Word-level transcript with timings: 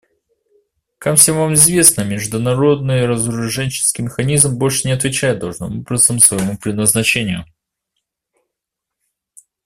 Как 0.97 1.19
всем 1.19 1.35
нам 1.35 1.53
известно, 1.53 2.01
международный 2.03 3.05
разоруженческий 3.05 4.03
механизм 4.03 4.57
больше 4.57 4.87
не 4.87 4.95
отвечает 4.95 5.37
должным 5.37 5.81
образом 5.81 6.17
своему 6.17 6.57
предназначению. 6.57 7.45